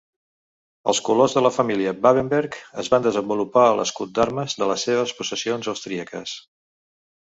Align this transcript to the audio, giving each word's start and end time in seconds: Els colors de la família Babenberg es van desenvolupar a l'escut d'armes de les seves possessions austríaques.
Els 0.93 1.01
colors 1.09 1.35
de 1.37 1.43
la 1.47 1.51
família 1.57 1.91
Babenberg 2.05 2.57
es 2.83 2.89
van 2.93 3.05
desenvolupar 3.09 3.67
a 3.67 3.75
l'escut 3.81 4.15
d'armes 4.17 4.57
de 4.63 4.71
les 4.73 4.87
seves 4.89 5.15
possessions 5.21 5.71
austríaques. 5.75 6.35